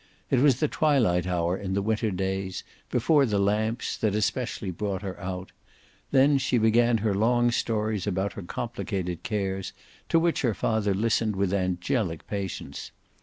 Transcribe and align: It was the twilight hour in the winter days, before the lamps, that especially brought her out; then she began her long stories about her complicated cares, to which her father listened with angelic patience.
It 0.31 0.39
was 0.39 0.59
the 0.59 0.67
twilight 0.67 1.27
hour 1.27 1.55
in 1.55 1.75
the 1.75 1.81
winter 1.83 2.09
days, 2.09 2.63
before 2.89 3.23
the 3.27 3.37
lamps, 3.37 3.95
that 3.97 4.15
especially 4.15 4.71
brought 4.71 5.03
her 5.03 5.19
out; 5.19 5.51
then 6.09 6.39
she 6.39 6.57
began 6.57 6.97
her 6.97 7.13
long 7.13 7.51
stories 7.51 8.07
about 8.07 8.33
her 8.33 8.41
complicated 8.41 9.21
cares, 9.21 9.73
to 10.09 10.17
which 10.19 10.41
her 10.41 10.55
father 10.55 10.95
listened 10.95 11.35
with 11.35 11.53
angelic 11.53 12.25
patience. 12.25 12.89